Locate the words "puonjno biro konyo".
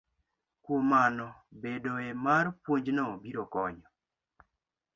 2.63-3.87